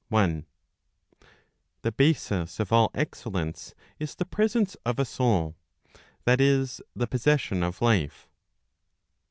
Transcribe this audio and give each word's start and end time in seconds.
(i). 0.11 0.43
The 1.83 1.91
basis 1.91 2.59
of 2.59 2.73
all 2.73 2.89
excellence 2.95 3.75
is 3.99 4.15
the 4.15 4.25
presence 4.25 4.75
of 4.83 4.97
a 4.97 5.05
soul, 5.05 5.55
that 6.25 6.41
is, 6.41 6.81
the 6.95 7.05
possession 7.05 7.61
of 7.61 7.83
life. 7.83 8.27